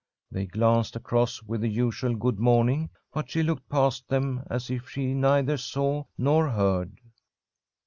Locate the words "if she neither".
4.71-5.57